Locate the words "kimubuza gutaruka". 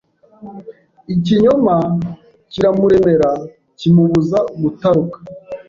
3.79-5.17